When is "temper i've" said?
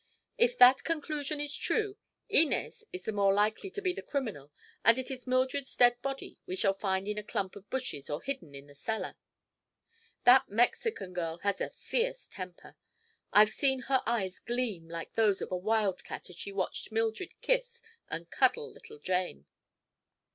12.27-13.51